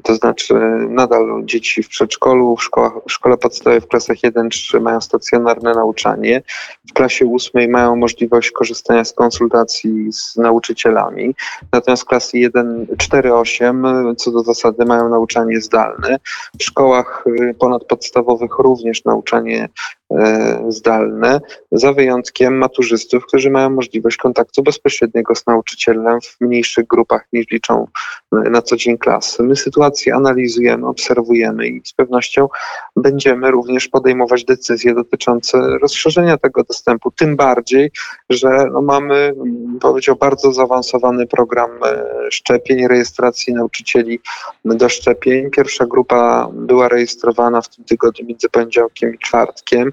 To 0.02 0.14
znaczy 0.14 0.54
nadal 0.88 1.42
dzieci 1.44 1.82
w 1.82 1.88
przedszkolu, 1.88 2.56
w, 2.56 2.62
szkołach, 2.62 2.92
w 3.08 3.12
szkole 3.12 3.36
podstawowej 3.36 3.80
w 3.80 3.88
klasach 3.88 4.16
1-3 4.16 4.80
mają 4.80 5.00
stacjonarne 5.00 5.74
nauczanie. 5.74 6.42
W 6.90 6.92
klasie 6.92 7.32
8 7.34 7.70
mają 7.70 7.96
możliwość 7.96 8.50
korzystania 8.50 9.04
z 9.04 9.12
konsultacji 9.12 10.12
z 10.12 10.36
nauczycielami. 10.36 11.34
Natomiast 11.72 12.04
klasy 12.04 12.36
1-4-8 12.36 14.14
co 14.16 14.30
do 14.30 14.42
zasady 14.42 14.84
mają 14.84 15.08
nauczanie 15.08 15.60
zdalne. 15.60 16.16
W 16.58 16.62
szkołach 16.62 17.24
ponadpodstawowych 17.58 18.58
również 18.58 19.04
nauczanie 19.04 19.68
zdalne, 20.68 21.40
za 21.72 21.92
wyjątkiem 21.92 22.58
maturzystów, 22.58 23.26
którzy 23.26 23.50
mają 23.50 23.70
możliwość 23.70 24.16
kontaktu 24.16 24.62
bezpośredniego 24.62 25.34
z 25.34 25.46
nauczycielem 25.46 26.20
w 26.20 26.36
mniejszych 26.40 26.86
grupach 26.86 27.26
niż 27.32 27.50
liczą 27.50 27.86
na 28.32 28.62
co 28.62 28.76
dzień 28.76 28.98
klasy. 28.98 29.42
My 29.42 29.56
sytuację 29.56 30.14
analizujemy, 30.14 30.86
obserwujemy 30.86 31.68
i 31.68 31.82
z 31.84 31.92
pewnością 31.92 32.48
będziemy 32.96 33.50
również 33.50 33.88
podejmować 33.88 34.44
decyzje 34.44 34.94
dotyczące 34.94 35.58
rozszerzenia 35.82 36.36
tego 36.36 36.64
dostępu, 36.64 37.10
tym 37.10 37.36
bardziej, 37.36 37.90
że 38.30 38.48
no 38.72 38.82
mamy, 38.82 39.34
powiedział, 39.80 40.16
bardzo 40.16 40.52
zaawansowany 40.52 41.26
program 41.26 41.70
e, 41.84 42.04
szczepień, 42.30 42.88
rejestracji 42.88 43.54
nauczycieli 43.54 44.20
do 44.64 44.88
szczepień. 44.88 45.50
Pierwsza 45.50 45.86
grupa 45.86 46.48
była 46.52 46.88
rejestrowana 46.88 47.60
w 47.60 47.68
tym 47.68 47.84
tygodniu 47.84 48.26
między 48.26 48.48
poniedziałkiem 48.48 49.14
i 49.14 49.18
czwartkiem. 49.18 49.92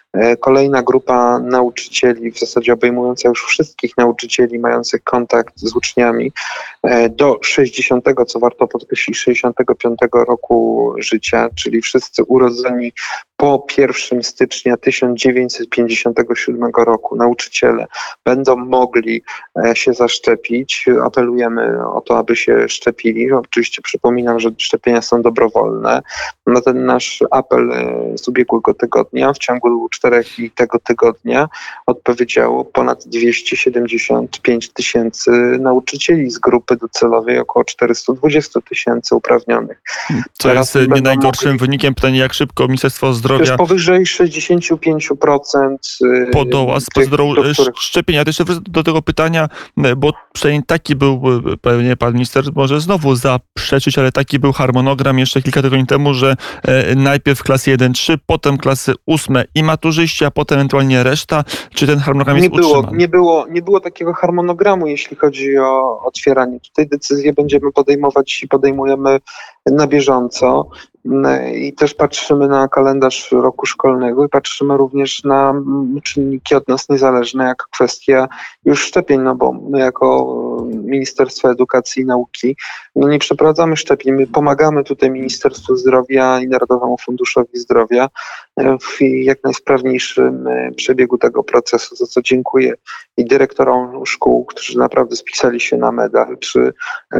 kolejna 0.39 0.83
grupa 0.83 1.39
nauczycieli, 1.39 2.31
w 2.31 2.39
zasadzie 2.39 2.73
obejmująca 2.73 3.29
już 3.29 3.45
wszystkich 3.45 3.97
nauczycieli 3.97 4.59
mających 4.59 5.03
kontakt 5.03 5.53
z 5.55 5.75
uczniami 5.75 6.31
e, 6.83 7.09
do 7.09 7.39
60, 7.41 8.05
co 8.27 8.39
warto 8.39 8.67
podkreślić, 8.67 9.17
65 9.17 9.99
roku 10.13 10.93
życia, 10.97 11.49
czyli 11.55 11.81
wszyscy 11.81 12.23
urodzeni 12.23 12.93
po 13.41 13.65
1 13.77 14.23
stycznia 14.23 14.77
1957 14.77 16.71
roku 16.77 17.15
nauczyciele 17.15 17.87
będą 18.25 18.55
mogli 18.55 19.23
e, 19.65 19.75
się 19.75 19.93
zaszczepić. 19.93 20.85
Apelujemy 21.05 21.87
o 21.87 22.01
to, 22.01 22.17
aby 22.17 22.35
się 22.35 22.69
szczepili. 22.69 23.31
Oczywiście 23.33 23.81
przypominam, 23.81 24.39
że 24.39 24.49
szczepienia 24.57 25.01
są 25.01 25.21
dobrowolne. 25.21 26.01
Na 26.47 26.61
ten 26.61 26.85
nasz 26.85 27.23
apel 27.31 27.71
z 28.15 28.27
ubiegłego 28.27 28.73
tygodnia 28.73 29.33
w 29.33 29.37
ciągu 29.37 29.89
czterech 29.89 30.00
i 30.37 30.51
tego 30.51 30.79
tygodnia 30.79 31.49
odpowiedziało 31.85 32.65
ponad 32.65 33.03
275 33.07 34.69
tysięcy 34.69 35.31
nauczycieli 35.59 36.31
z 36.31 36.39
grupy 36.39 36.77
docelowej, 36.77 37.39
około 37.39 37.65
420 37.65 38.61
tysięcy 38.61 39.15
uprawnionych. 39.15 39.81
Co 40.33 40.47
Teraz 40.47 40.75
jest 40.75 40.89
nie 40.89 41.01
najgorszym 41.01 41.51
mogli... 41.51 41.59
wynikiem. 41.59 41.95
Pytanie, 41.95 42.19
jak 42.19 42.33
szybko 42.33 42.67
Ministerstwo 42.67 43.13
Zdrowia... 43.13 43.45
To 43.45 43.51
jest 43.51 43.57
powyżej 43.57 44.05
65% 44.05 45.77
y, 46.05 46.29
podoła 46.31 46.79
z 46.79 46.85
procedurą 46.85 47.33
szczepienia. 47.79 48.25
Też 48.25 48.37
do 48.61 48.83
tego 48.83 49.01
pytania, 49.01 49.49
bo 49.97 50.13
przynajmniej 50.33 50.63
taki 50.63 50.95
był, 50.95 51.21
pewnie 51.61 51.97
pan 51.97 52.13
minister 52.13 52.43
może 52.55 52.81
znowu 52.81 53.15
zaprzeczyć, 53.15 53.97
ale 53.97 54.11
taki 54.11 54.39
był 54.39 54.53
harmonogram 54.53 55.19
jeszcze 55.19 55.41
kilka 55.41 55.61
tygodni 55.61 55.85
temu, 55.85 56.13
że 56.13 56.35
e, 56.63 56.95
najpierw 56.95 57.43
klasy 57.43 57.77
1-3, 57.77 58.17
potem 58.25 58.57
klasy 58.57 58.93
8 59.05 59.37
i 59.55 59.63
maturzyści, 59.63 59.90
a 60.25 60.31
potem 60.31 60.57
ewentualnie 60.57 61.03
reszta? 61.03 61.43
Czy 61.73 61.87
ten 61.87 61.99
harmonogram 61.99 62.37
nie 62.37 62.43
jest 62.43 62.55
było, 62.55 62.69
utrzymany? 62.69 62.97
Nie 62.97 63.07
było, 63.07 63.45
nie 63.49 63.61
było 63.61 63.79
takiego 63.79 64.13
harmonogramu, 64.13 64.87
jeśli 64.87 65.17
chodzi 65.17 65.57
o 65.57 65.99
otwieranie. 66.03 66.59
Tutaj 66.59 66.87
decyzje 66.87 67.33
będziemy 67.33 67.71
podejmować 67.71 68.43
i 68.43 68.47
podejmujemy 68.47 69.19
na 69.65 69.87
bieżąco. 69.87 70.69
I 71.55 71.73
też 71.73 71.93
patrzymy 71.93 72.47
na 72.47 72.67
kalendarz 72.67 73.31
roku 73.31 73.65
szkolnego 73.65 74.25
i 74.25 74.29
patrzymy 74.29 74.77
również 74.77 75.23
na 75.23 75.53
czynniki 76.03 76.55
od 76.55 76.67
nas 76.67 76.89
niezależne, 76.89 77.45
jak 77.45 77.67
kwestia 77.71 78.27
już 78.65 78.83
szczepień, 78.83 79.21
no 79.21 79.35
bo 79.35 79.51
my 79.51 79.79
jako 79.79 80.37
Ministerstwo 80.83 81.51
Edukacji 81.51 82.03
i 82.03 82.05
Nauki 82.05 82.55
no 82.95 83.09
nie 83.09 83.19
przeprowadzamy 83.19 83.77
szczepień, 83.77 84.13
my 84.13 84.27
pomagamy 84.27 84.83
tutaj 84.83 85.11
Ministerstwu 85.11 85.75
Zdrowia 85.75 86.39
i 86.39 86.47
Narodowemu 86.47 86.97
Funduszowi 86.97 87.57
Zdrowia 87.57 88.07
w 88.59 89.01
jak 89.01 89.43
najsprawniejszym 89.43 90.47
e, 90.47 90.71
przebiegu 90.71 91.17
tego 91.17 91.43
procesu, 91.43 91.95
za 91.95 92.05
co 92.05 92.21
dziękuję 92.21 92.73
i 93.17 93.25
dyrektorom 93.25 94.05
szkół, 94.05 94.45
którzy 94.45 94.77
naprawdę 94.77 95.15
spisali 95.15 95.59
się 95.59 95.77
na 95.77 95.91
medal, 95.91 96.37
czy, 96.37 96.73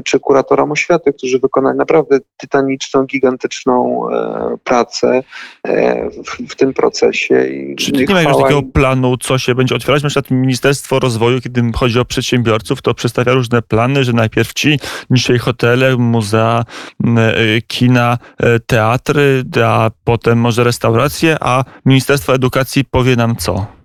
czy 0.04 0.20
kuratorom 0.20 0.72
oświaty, 0.72 1.14
którzy 1.14 1.40
wykonali 1.40 1.78
naprawdę 1.78 2.20
tytaniczną, 2.38 3.04
gigantyczną 3.04 3.71
e, 3.74 4.58
pracę 4.64 5.24
e, 5.64 6.10
w, 6.10 6.52
w, 6.52 6.56
tym 6.56 6.74
procesie. 6.74 7.48
I 7.48 7.76
czy 7.76 7.92
nie 7.92 8.06
ma 8.14 8.22
już 8.22 8.38
takiego 8.38 8.64
planu, 8.64 9.18
co 9.18 9.38
się 9.38 9.56
będzie 9.56 9.76
otwierać? 9.76 10.04
Na 10.04 10.10
przykład 10.10 10.32
Ministerstwo 10.32 11.00
Rozwoju, 11.00 11.42
kiedy 11.42 11.62
chodzi 11.76 12.00
o 12.00 12.06
przedsiębiorców, 12.06 12.82
to 12.82 12.94
przedstawia 12.94 13.34
różne 13.34 13.62
plany, 13.62 14.04
że 14.04 14.14
najpierw 14.14 14.54
ci, 14.54 14.80
dzisiaj 15.12 15.38
hotele, 15.38 15.98
muzea, 15.98 16.66
kina, 17.68 18.18
teatry, 18.68 19.44
a 19.66 19.92
potem 20.04 20.38
może 20.38 20.64
restauracje, 20.64 21.38
a 21.40 21.64
Ministerstwo 21.86 22.36
Edukacji 22.36 22.86
powie 22.86 23.16
nam 23.16 23.36
co? 23.36 23.82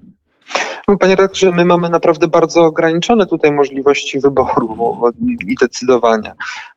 Panie 1.01 1.17
redaktorze, 1.17 1.53
my 1.53 1.65
mamy 1.65 1.91
naprawdę 1.91 2.29
bardzo 2.29 2.65
ograniczone 2.65 3.27
tutaj 3.27 3.53
możliwości 3.53 4.21
wyboru 4.21 4.77
i 5.47 5.55
decydowania. 5.61 6.33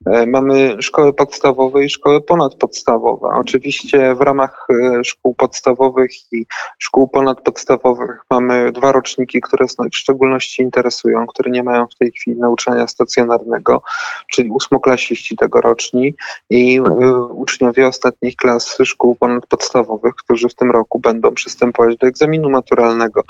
E, 0.06 0.25
mamy 0.25 0.82
szkoły 0.82 1.13
podstawowe 1.13 1.86
i 1.86 1.89
szkoły 1.89 2.22
ponadpodstawowe. 2.22 3.27
Oczywiście 3.27 4.15
w 4.15 4.22
ramach 4.22 4.68
e, 4.70 5.03
szkół 5.03 5.36
podstawowych 5.36 6.12
i 6.32 6.46
szkół 6.77 7.08
ponadpodstawowych 7.08 8.25
mamy 8.29 8.72
dwa 8.72 8.91
roczniki, 8.91 9.41
które 9.41 9.65
w 9.68 9.96
szczególności 9.96 10.62
interesują, 10.62 11.27
które 11.27 11.51
nie 11.51 11.63
mają 11.63 11.88
w 11.88 11.96
tej 11.96 12.12
chwili 12.12 12.38
nauczania 12.38 12.88
stacjonarnego, 12.88 13.82
czyli 14.32 14.50
ósmoklasiści 14.50 15.36
tegoroczni 15.36 16.15
i 16.50 16.77
e, 16.77 16.82
uczniowie 17.15 17.88
ostatnich 17.88 18.36
klas 18.36 18.77
szkół 18.84 19.15
ponadpodstawowych, 19.15 20.15
którzy 20.15 20.50
w 20.50 20.56
tym 20.56 20.72
roku 20.72 21.00
będą 21.00 21.34
przystępować 21.34 21.98
do 21.98 22.08
egzaminu 22.08 22.50
maturalnego 22.50 23.24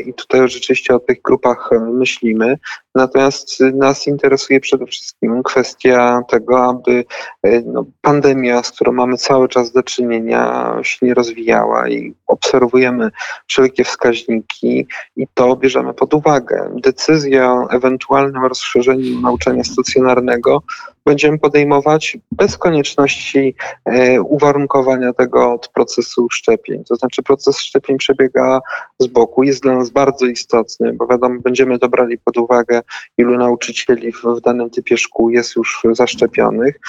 i 0.00 0.14
tutaj 0.14 0.48
rzeczywiście 0.48 0.94
o 0.94 1.00
tych 1.00 1.22
grupach 1.22 1.70
myślimy. 1.92 2.58
Natomiast 2.94 3.60
nas 3.60 4.06
interesuje 4.06 4.60
przede 4.60 4.86
wszystkim 4.86 5.42
kwestia 5.42 6.22
tego, 6.28 6.64
aby 6.64 7.04
e, 7.42 7.60
no, 7.60 7.84
pandemia, 8.00 8.62
z 8.62 8.70
którą 8.70 8.92
mamy 8.92 9.16
cały 9.16 9.48
czas 9.48 9.72
do 9.72 9.82
czynienia, 9.82 10.74
się 10.82 11.06
nie 11.06 11.14
rozwijała 11.14 11.88
i 11.88 12.14
obserwujemy 12.26 13.10
wszelkie 13.46 13.84
wskaźniki 13.84 14.86
i 15.16 15.26
to 15.34 15.56
bierzemy 15.56 15.94
pod 15.94 16.14
uwagę. 16.14 16.70
Decyzja 16.82 17.52
o 17.52 17.70
ewentualnym 17.70 18.44
rozszerzeniu 18.44 19.20
nauczania 19.20 19.64
stacjonarnego 19.64 20.62
będziemy 21.06 21.38
podejmować 21.38 22.18
bez 22.32 22.58
konieczności 22.58 23.54
e, 23.84 24.20
uwarunkowania 24.22 25.12
tego 25.12 25.52
od 25.52 25.68
procesu 25.68 26.26
szczepień. 26.30 26.84
To 26.84 26.96
znaczy 26.96 27.22
proces 27.22 27.58
szczepień 27.58 27.98
przebiega 27.98 28.60
z 28.98 29.06
boku, 29.06 29.42
jest 29.42 29.62
dla 29.62 29.76
nas 29.76 29.90
bardzo 29.90 30.26
istotny, 30.26 30.92
bo 30.92 31.06
wiadomo, 31.06 31.40
będziemy 31.40 31.78
to 31.78 31.88
brali 31.88 32.18
pod 32.18 32.36
uwagę, 32.36 32.80
ilu 33.18 33.38
nauczycieli 33.38 34.12
w 34.12 34.40
danym 34.40 34.70
typie 34.70 34.96
szkół 34.96 35.30
jest 35.30 35.56
już 35.56 35.82
zaszczepionych. 35.92 36.80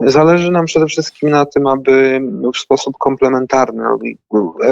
Zależy 0.00 0.50
nam 0.50 0.64
przede 0.64 0.86
wszystkim 0.86 1.30
na 1.30 1.46
tym, 1.46 1.66
aby 1.66 2.20
w 2.54 2.58
sposób 2.58 2.98
komplementarny, 2.98 3.84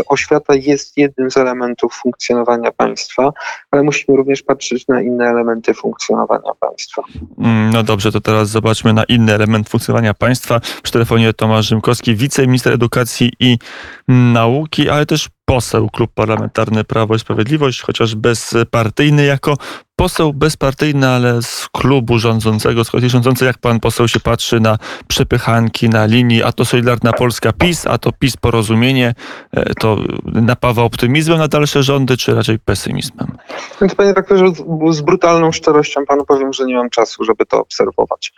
oświata 0.09 0.55
jest 0.55 0.99
jednym 0.99 1.31
z 1.31 1.37
elementów 1.37 1.95
funkcjonowania 1.95 2.73
państwa, 2.73 3.33
ale 3.71 3.83
musimy 3.83 4.17
również 4.17 4.43
patrzeć 4.43 4.89
na 4.89 5.03
inne 5.03 5.25
elementy 5.25 5.75
funkcjonowania 5.75 6.53
państwa. 6.61 7.03
Mm, 7.39 7.71
no 7.71 7.83
dobrze, 7.83 8.13
to 8.13 8.21
teraz 8.21 8.49
zobaczmy 8.49 8.93
na 8.93 9.05
inny 9.05 9.35
element 9.35 9.69
funkcjonowania 9.69 10.15
państwa. 10.15 10.61
Przy 10.83 10.93
telefonie 10.93 11.33
Tomasz 11.33 11.67
Rzymkowski, 11.67 12.17
wiceminister 12.17 12.73
edukacji 12.73 13.33
i 13.41 13.59
nauki, 14.09 14.89
ale 14.89 15.07
też 15.07 15.29
poseł 15.47 15.91
Klub 15.91 16.11
Parlamentarny 16.15 16.85
Prawo 16.85 17.15
i 17.15 17.19
Sprawiedliwość, 17.19 17.83
chociaż 17.83 18.15
bezpartyjny, 18.15 19.25
jako 19.25 19.57
poseł 19.97 20.33
bezpartyjny, 20.33 21.09
ale 21.09 21.43
z 21.43 21.69
klubu 21.73 22.19
rządzącego, 22.19 22.85
z 22.85 22.91
koalicji 22.91 23.11
rządzącej, 23.11 23.47
jak 23.47 23.59
pan 23.59 23.81
poseł 23.81 24.09
się 24.09 24.21
patrzy 24.21 24.61
na 24.61 24.79
przepychanki 25.09 25.89
na 25.89 26.07
linii, 26.07 26.43
a 26.43 26.53
to 26.53 26.65
Solidarna 26.65 27.13
Polska 27.13 27.53
PiS, 27.53 27.87
a 27.87 27.99
to 27.99 28.13
PiS 28.13 28.37
Porozumienie, 28.37 29.15
e, 29.53 29.75
to 29.75 29.99
napawa 30.25 30.83
optymizmem 30.83 31.39
na 31.39 31.49
dalsze 31.49 31.83
rządy, 31.83 32.17
czy 32.17 32.35
raczej 32.35 32.59
pesymizmem? 32.59 33.27
Więc 33.81 33.95
panie 33.95 34.13
rektorze, 34.13 34.45
z 34.91 35.01
brutalną 35.01 35.53
szczerością 35.53 36.07
panu 36.07 36.25
powiem, 36.25 36.53
że 36.53 36.65
nie 36.65 36.77
mam 36.77 36.91
czasu, 36.91 37.25
żeby 37.25 37.47
to 37.47 37.61
obserwować. 37.61 38.33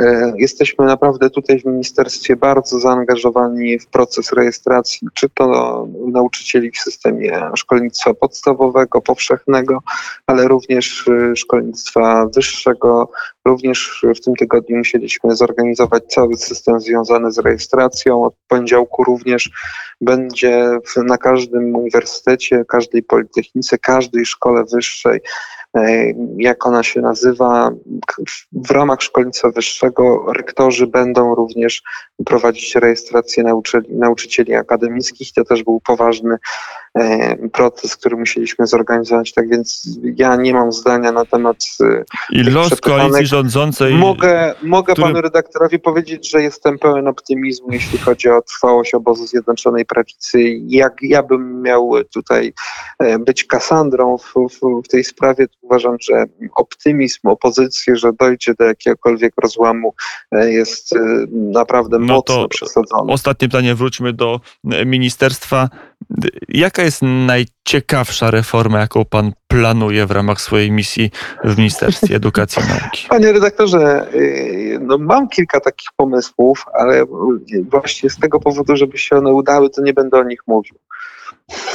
E, 0.00 0.32
jesteśmy 0.36 0.84
naprawdę 0.84 1.30
tutaj 1.30 1.60
w 1.60 1.64
ministerstwie 1.64 2.36
bardzo 2.36 2.80
zaangażowani 2.80 3.78
w 3.78 3.86
proces 3.86 4.32
rejestracji, 4.32 5.08
czy 5.14 5.28
to 5.28 5.86
nauczycieli 6.12 6.49
w 6.52 6.78
systemie 6.78 7.50
szkolnictwa 7.56 8.14
podstawowego, 8.14 9.00
powszechnego, 9.00 9.78
ale 10.26 10.48
również 10.48 11.10
szkolnictwa 11.36 12.26
wyższego. 12.26 13.10
Również 13.44 14.04
w 14.16 14.20
tym 14.20 14.34
tygodniu 14.34 14.76
musieliśmy 14.76 15.36
zorganizować 15.36 16.04
cały 16.04 16.36
system 16.36 16.80
związany 16.80 17.32
z 17.32 17.38
rejestracją. 17.38 18.24
Od 18.24 18.34
poniedziałku 18.48 19.04
również 19.04 19.50
będzie 20.00 20.78
na 20.96 21.18
każdym 21.18 21.76
uniwersytecie, 21.76 22.64
każdej 22.68 23.02
politechnice, 23.02 23.78
każdej 23.78 24.26
szkole 24.26 24.64
wyższej 24.72 25.20
e, 25.76 26.12
jak 26.36 26.66
ona 26.66 26.82
się 26.82 27.00
nazywa. 27.00 27.70
W 28.52 28.70
ramach 28.70 29.02
szkolnictwa 29.02 29.50
wyższego 29.50 30.32
rektorzy 30.32 30.86
będą 30.86 31.34
również 31.34 31.82
prowadzić 32.26 32.74
rejestrację 32.74 33.42
nauczycieli, 33.42 33.86
nauczycieli 33.96 34.54
akademickich. 34.54 35.32
To 35.32 35.44
też 35.44 35.64
był 35.64 35.80
poważny 35.80 36.36
e, 36.98 37.36
proces, 37.48 37.96
który 37.96 38.16
musieliśmy 38.16 38.66
zorganizować. 38.66 39.32
Tak 39.32 39.48
więc 39.48 39.98
ja 40.16 40.36
nie 40.36 40.54
mam 40.54 40.72
zdania 40.72 41.12
na 41.12 41.24
temat. 41.24 41.56
e, 41.80 42.04
I 42.30 42.42
los 42.42 42.80
koalicji 42.80 43.26
rządzącej. 43.26 43.94
Mogę, 43.94 44.54
mogę 44.62 44.92
który- 44.92 45.08
panu 45.08 45.20
redaktorowi 45.20 45.78
powiedzieć, 45.78 46.30
że 46.30 46.42
jestem 46.42 46.78
pełen 46.78 47.08
optymizmu, 47.08 47.68
jeśli 47.70 47.98
chodzi 47.98 48.28
o 48.28 48.42
trwałość 48.42 48.94
obozu 48.94 49.26
Zjednoczonej 49.26 49.84
Prawicy. 49.84 50.40
Jak 50.66 50.92
ja 51.02 51.22
bym 51.22 51.62
miał 51.62 51.92
tutaj 52.14 52.52
e, 52.98 53.18
być 53.18 53.44
Kasandrą 53.44 54.18
w, 54.18 54.34
w, 54.34 54.82
w 54.84 54.88
tej 54.88 55.04
sprawie, 55.04 55.48
to 55.48 55.54
uważam, 55.62 55.96
że 56.00 56.24
optymizm 56.54 57.28
opozycji, 57.28 57.96
że 57.96 58.12
dojdzie 58.12 58.54
do 58.58 58.64
jakiegokolwiek 58.64 59.32
rozłamu, 59.42 59.94
jest 60.32 60.94
naprawdę 61.30 61.98
No 61.98 62.09
mocno 62.14 62.34
to 62.34 62.48
przesadzony. 62.48 63.12
Ostatnie 63.12 63.48
pytanie, 63.48 63.74
wróćmy 63.74 64.12
do 64.12 64.40
ministerstwa. 64.86 65.68
Jaka 66.48 66.82
jest 66.82 67.02
najciekawsza 67.02 68.30
reforma, 68.30 68.80
jaką 68.80 69.04
pan 69.04 69.32
planuje 69.48 70.06
w 70.06 70.10
ramach 70.10 70.40
swojej 70.40 70.70
misji 70.70 71.10
w 71.44 71.58
Ministerstwie 71.58 72.16
Edukacji 72.16 72.62
i 72.62 72.68
Nauki? 72.68 73.06
Panie 73.08 73.32
redaktorze, 73.32 74.06
y, 74.14 74.78
no 74.80 74.98
mam 74.98 75.28
kilka 75.28 75.60
takich 75.60 75.88
pomysłów, 75.96 76.64
ale 76.74 77.04
właśnie 77.70 78.10
z 78.10 78.18
tego 78.18 78.40
powodu, 78.40 78.76
żeby 78.76 78.98
się 78.98 79.16
one 79.16 79.32
udały, 79.32 79.70
to 79.70 79.82
nie 79.82 79.92
będę 79.92 80.18
o 80.18 80.24
nich 80.24 80.40
mówił. 80.46 80.74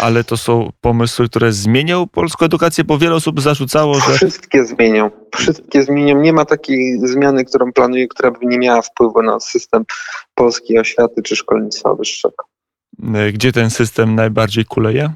Ale 0.01 0.23
to 0.23 0.37
są 0.37 0.71
pomysły, 0.81 1.29
które 1.29 1.51
zmienią 1.51 2.07
polską 2.07 2.45
edukację, 2.45 2.83
bo 2.83 2.97
wiele 2.97 3.15
osób 3.15 3.41
zarzucało, 3.41 3.99
że 3.99 4.13
Wszystkie 4.13 4.65
zmienią. 4.65 5.11
Wszystkie 5.35 5.83
zmienią. 5.83 6.21
Nie 6.21 6.33
ma 6.33 6.45
takiej 6.45 6.99
zmiany, 7.07 7.45
którą 7.45 7.73
planuję, 7.73 8.07
która 8.07 8.31
by 8.31 8.45
nie 8.45 8.57
miała 8.57 8.81
wpływu 8.81 9.21
na 9.21 9.39
system 9.39 9.85
polskiej 10.35 10.79
oświaty 10.79 11.23
czy 11.23 11.35
szkolnictwa 11.35 11.95
wyższego. 11.95 12.43
e, 13.15 13.31
gdzie 13.31 13.51
ten 13.51 13.69
system 13.69 14.15
najbardziej 14.15 14.65
kuleje? 14.65 15.13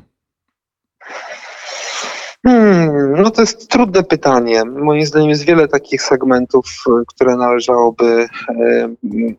Hmm, 2.46 3.22
no 3.22 3.32
to 3.32 3.42
jest 3.42 3.70
trudne 3.70 4.04
pytanie. 4.04 4.66
Moim 4.66 5.06
zdaniem 5.06 5.30
jest 5.30 5.46
wiele 5.46 5.68
takich 5.68 6.02
segmentów, 6.02 6.66
y, 6.88 6.92
które 7.08 7.36
należałoby 7.36 8.28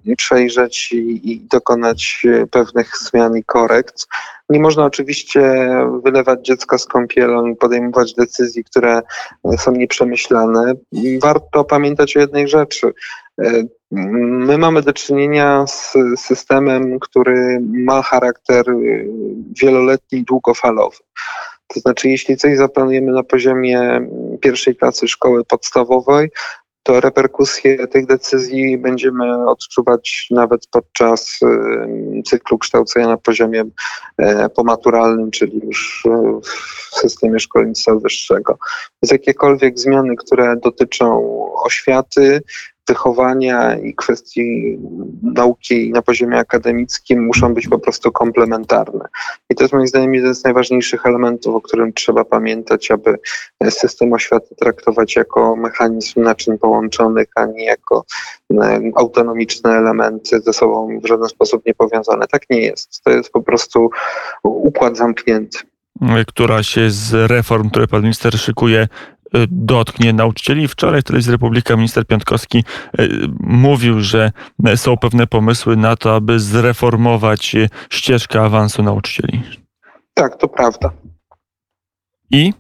e, 0.07 0.17
przejrzeć 0.17 0.93
i, 0.93 1.33
i 1.33 1.41
dokonać 1.41 2.23
e, 2.25 2.47
pewnych 2.47 2.93
zmian 2.99 3.37
i 3.37 3.45
korekt. 3.45 4.07
Nie 4.49 4.61
można 4.61 4.85
oczywiście 4.85 5.41
wylewać 6.05 6.47
dziecka 6.47 6.79
z 6.79 6.87
kąpielą 6.87 7.47
i 7.47 7.57
podejmować 7.57 8.15
decyzji, 8.15 8.65
które 8.65 9.03
są 9.59 9.73
nieprzemyślane. 9.73 10.73
Warto 11.23 11.65
pamiętać 11.65 12.17
o 12.17 12.21
jednej 12.21 12.49
rzeczy. 12.49 12.93
My 13.91 14.59
mamy 14.59 14.83
do 14.83 14.93
czynienia 14.93 15.67
z 15.67 15.93
systemem, 16.17 16.99
który 17.01 17.61
ma 17.61 18.03
charakter 18.03 18.71
y, 18.71 19.09
wieloletni 19.63 20.19
i 20.19 20.25
długofalowy. 20.25 20.97
To 21.75 21.81
znaczy, 21.81 22.09
jeśli 22.09 22.37
coś 22.37 22.57
zaplanujemy 22.57 23.13
na 23.13 23.23
poziomie 23.23 24.01
pierwszej 24.41 24.77
klasy 24.77 25.09
szkoły 25.09 25.45
podstawowej, 25.45 26.31
to 26.83 27.01
reperkusje 27.01 27.89
tych 27.89 28.07
decyzji 28.07 28.79
będziemy 28.79 29.49
odczuwać 29.49 30.27
nawet 30.31 30.67
podczas 30.71 31.39
cyklu 32.27 32.59
kształcenia 32.59 33.09
na 33.09 33.17
poziomie 33.17 33.65
e, 34.19 34.49
pomaturalnym, 34.49 35.31
czyli 35.31 35.61
już 35.65 36.05
w 36.93 36.99
systemie 36.99 37.39
szkolnictwa 37.39 37.95
wyższego. 37.95 38.59
Więc 39.03 39.13
jakiekolwiek 39.13 39.79
zmiany, 39.79 40.17
które 40.17 40.57
dotyczą 40.57 41.37
oświaty, 41.65 42.43
wychowania 42.91 43.77
i 43.77 43.95
kwestii 43.95 44.79
nauki 45.23 45.91
na 45.91 46.03
poziomie 46.03 46.39
akademickim 46.39 47.27
muszą 47.27 47.55
być 47.55 47.69
po 47.69 47.79
prostu 47.79 48.13
komplementarne. 48.13 49.05
I 49.51 49.55
to 49.55 49.65
jest 49.65 49.75
moim 49.75 49.87
zdaniem 49.87 50.15
jeden 50.15 50.35
z 50.35 50.45
najważniejszych 50.45 51.07
elementów, 51.07 51.55
o 51.55 51.61
którym 51.61 51.93
trzeba 51.93 52.25
pamiętać, 52.25 52.91
aby 52.91 53.19
system 53.71 54.13
oświaty 54.13 54.55
traktować 54.55 55.17
jako 55.17 55.57
mechanizm 55.57 56.23
naczyń 56.23 56.59
połączonych, 56.59 57.29
a 57.35 57.47
nie 57.47 57.65
jako 57.65 58.05
e, 58.63 58.81
autonomiczne 58.97 59.71
elementy 59.71 60.41
ze 60.41 60.53
sobą 60.53 61.01
w 61.01 61.07
żaden 61.07 61.29
sposób 61.29 61.67
niepowiązane. 61.67 62.27
Tak 62.27 62.43
nie 62.51 62.61
jest. 62.61 63.03
To 63.05 63.11
jest 63.11 63.31
po 63.31 63.43
prostu 63.43 63.91
układ 64.43 64.97
zamknięty. 64.97 65.59
która 66.27 66.63
się 66.63 66.91
z 66.91 67.31
reform, 67.31 67.71
które 67.71 67.87
pan 67.87 68.03
minister 68.03 68.39
szykuje, 68.39 68.89
dotknie 69.51 70.13
nauczycieli. 70.13 70.69
Wczoraj 70.69 71.01
w 71.01 71.05
Telewizji 71.05 71.33
Republika 71.33 71.77
minister 71.77 72.07
Piątkowski 72.07 72.65
e, 72.99 73.09
mówił, 73.41 74.01
że 74.01 74.33
są 74.77 74.97
pewne 74.97 75.27
pomysły 75.27 75.77
na 75.77 75.97
to, 75.97 76.15
aby 76.15 76.41
zreformować 76.41 77.55
e, 77.55 77.69
ścieżkę 77.91 78.41
awansu 78.41 78.83
nauczycieli. 78.83 79.43
Tak, 80.15 80.37
to 80.37 80.49
prawda. 80.49 80.91
I 82.31 82.53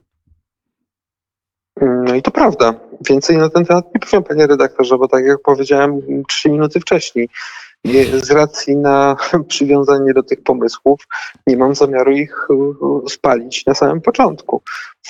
No 1.80 2.14
i 2.14 2.22
to 2.22 2.30
prawda. 2.30 2.74
Więcej 3.08 3.36
na 3.36 3.48
ten 3.48 3.64
temat 3.64 3.84
nie 3.94 4.00
powiem, 4.00 4.22
panie 4.22 4.46
redaktorze, 4.46 4.98
bo 4.98 5.08
tak 5.08 5.24
jak 5.24 5.42
powiedziałem 5.42 6.00
trzy 6.28 6.50
minuty 6.50 6.80
wcześniej, 6.80 7.28
nie- 7.28 7.34
z 8.22 8.30
racji 8.30 8.76
na 8.76 9.16
przywiązanie 9.48 10.14
do 10.14 10.22
tych 10.22 10.42
pomysłów 10.42 11.00
nie 11.46 11.56
mam 11.56 11.74
zamiaru 11.74 12.12
ich 12.12 12.48
y, 13.06 13.10
spalić 13.10 13.66
na 13.66 13.74
samym 13.74 14.00
początku. 14.00 14.62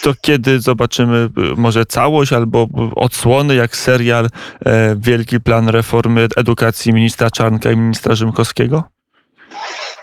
to 0.02 0.12
kiedy 0.20 0.61
zobaczymy 0.61 1.16
e, 1.16 1.30
może 1.56 1.87
całość 1.87 2.33
albo 2.33 2.66
odsłony, 2.96 3.54
jak 3.54 3.76
serial 3.76 4.28
e, 4.66 4.96
Wielki 4.96 5.40
Plan 5.40 5.68
Reformy 5.68 6.28
Edukacji 6.37 6.92
ministra 6.92 7.30
Czarnka 7.30 7.70
i 7.70 7.76
ministra 7.76 8.14
Rzymkowskiego? 8.14 8.85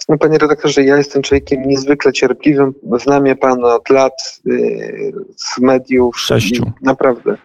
No, 0.09 0.17
panie 0.17 0.37
redaktorze, 0.37 0.83
ja 0.83 0.97
jestem 0.97 1.21
człowiekiem 1.21 1.67
niezwykle 1.67 2.13
cierpliwym. 2.13 2.73
Znam 3.03 3.25
je 3.25 3.35
pan 3.35 3.65
od 3.65 3.89
lat 3.89 4.39
y, 4.47 5.13
z 5.35 5.61
mediów. 5.61 6.19
Sześciu. 6.19 6.71
I 6.81 6.85
Naprawdę. 6.85 7.37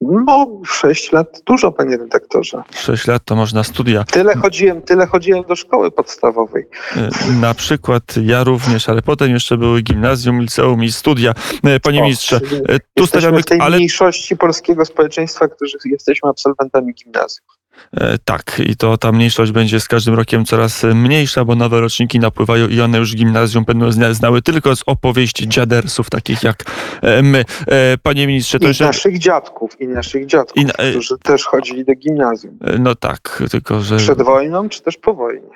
No, 0.00 0.60
sześć 0.66 1.12
lat 1.12 1.40
dużo, 1.46 1.72
panie 1.72 1.96
redaktorze. 1.96 2.62
Sześć 2.74 3.06
lat 3.06 3.22
to 3.24 3.36
można 3.36 3.64
studia. 3.64 4.04
Tyle 4.04 4.34
chodziłem, 4.36 4.82
tyle 4.82 5.06
chodziłem 5.06 5.44
do 5.44 5.56
szkoły 5.56 5.90
podstawowej. 5.90 6.64
E, 6.96 7.32
Na 7.40 7.54
przykład 7.54 8.02
ja 8.22 8.44
również, 8.44 8.88
ale 8.88 9.02
potem 9.02 9.30
jeszcze 9.30 9.56
były 9.58 9.82
gimnazjum, 9.82 10.40
liceum 10.40 10.84
i 10.84 10.92
studia. 10.92 11.34
E, 11.64 11.80
Panie 11.80 12.00
O, 12.00 12.02
ministrze, 12.04 12.40
e, 12.68 12.78
tu 12.94 13.06
stawiamy, 13.06 13.42
w 13.42 13.44
tej 13.44 13.60
ale 13.60 13.76
mniejszości 13.76 14.36
polskiego 14.36 14.84
społeczeństwa, 14.84 15.48
którzy 15.48 15.78
jesteśmy 15.84 16.30
absolwentami 16.30 16.94
gimnazjum. 16.94 17.46
E, 17.96 18.18
Tak, 18.24 18.60
i 18.66 18.76
to 18.76 18.96
ta 18.98 19.12
mniejszość 19.12 19.52
będzie 19.52 19.80
z 19.80 19.88
każdym 19.88 20.14
rokiem 20.14 20.44
coraz 20.44 20.82
mniejsza, 20.94 21.44
bo 21.44 21.54
nowe 21.54 21.80
roczniki 21.80 22.18
napływają 22.20 22.68
i 22.68 22.80
one 22.80 22.98
już 22.98 23.14
gimnazjum 23.16 23.64
będą 23.64 23.90
zna- 23.92 24.14
znały 24.14 24.42
tylko 24.42 24.76
z 24.76 24.82
opowieści 24.86 25.48
dziadersów, 25.48 26.10
takich 26.10 26.42
jak 26.42 26.64
e, 27.02 27.22
my. 27.22 27.44
E, 27.66 27.98
Panie 28.02 28.26
ministrze, 28.26 28.58
to 28.58 28.64
I 28.64 28.68
jeszcze... 28.68 28.84
naszych 28.84 29.18
dziadków, 29.18 29.80
i 29.80 29.88
naszych 29.88 30.26
dziadków, 30.26 30.62
I 30.62 30.66
na- 30.66 30.72
którzy 30.90 31.18
też 31.18 31.44
chodzili 31.44 31.84
do 31.84 31.94
gimnazjum. 31.94 32.58
No 32.78 32.94
tak, 32.94 33.42
tylko 33.50 33.80
że 33.80 33.96
Przed 33.96 34.22
wojną, 34.22 34.68
czy 34.68 34.82
też 34.82 34.96
po 34.96 35.14
wojnie. 35.14 35.48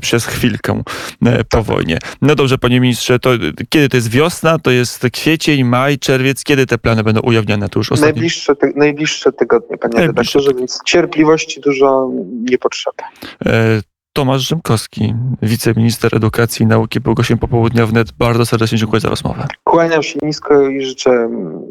Przez 0.00 0.26
chwilkę 0.26 0.82
e, 1.26 1.44
po 1.44 1.62
wojnie. 1.62 1.98
No 2.22 2.34
dobrze, 2.34 2.58
panie 2.58 2.80
ministrze, 2.80 3.18
to 3.18 3.30
kiedy 3.68 3.88
to 3.88 3.96
jest 3.96 4.10
wiosna, 4.10 4.58
to 4.58 4.70
jest 4.70 5.06
kwiecień, 5.12 5.64
maj, 5.64 5.98
czerwiec, 5.98 6.44
kiedy 6.44 6.66
te 6.66 6.78
plany 6.78 7.04
będą 7.04 7.20
ujawnione? 7.20 7.68
To 7.68 7.78
już 7.78 7.92
ostatni... 7.92 8.12
Najbliższe, 8.12 8.56
ty, 8.56 8.72
najbliższe 8.76 9.32
tygodnie, 9.32 9.78
panie 9.78 9.94
Najbliższe 9.94 10.38
redaktorze, 10.38 10.58
więc 10.58 10.80
cierpliwości 10.84 11.60
dużo 11.60 12.10
nie 12.50 12.58
potrzeba. 12.58 13.04
E, 13.46 13.80
Tomasz 14.12 14.48
Rzymkowski, 14.48 15.14
wiceminister 15.42 16.16
edukacji 16.16 16.62
i 16.62 16.66
nauki, 16.66 17.00
był 17.00 17.14
gościem 17.14 17.38
popołudnia 17.38 17.86
wnet. 17.86 18.12
Bardzo 18.12 18.46
serdecznie 18.46 18.78
dziękuję 18.78 19.00
za 19.00 19.08
rozmowę. 19.08 19.46
Kłaniam 19.64 20.02
się 20.02 20.18
nisko 20.22 20.68
i 20.68 20.82
życzę 20.82 21.10
mm, 21.10 21.62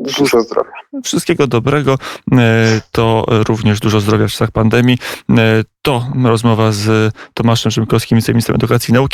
dużo 0.00 0.40
zdrowia. 0.42 0.70
Wszystkiego 1.04 1.46
dobrego, 1.46 1.98
e, 2.32 2.80
to 2.92 3.26
również 3.28 3.80
dużo 3.80 4.00
zdrowia 4.00 4.28
w 4.28 4.30
czasach 4.30 4.50
pandemii. 4.50 4.98
E, 5.38 5.64
To 5.82 6.06
rozmowa 6.24 6.72
z 6.72 7.14
Tomaszem 7.34 7.72
Rzymkowskim, 7.72 8.16
wiceministrem 8.18 8.54
edukacji 8.56 8.92
i 8.92 8.94
nauki. 8.94 9.08